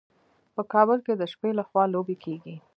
[0.55, 2.55] په کابل کې د شپې لخوا لوبې کیږي.